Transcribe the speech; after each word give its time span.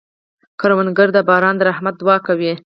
کروندګر 0.59 1.07
د 1.13 1.17
باران 1.29 1.55
د 1.57 1.61
رحمت 1.69 1.95
دعا 2.01 2.17
کوي 2.27 2.53